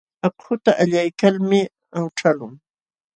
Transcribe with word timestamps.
Akhuta 0.27 0.71
allaykalmi 0.81 1.59
awchaqlun. 1.97 2.53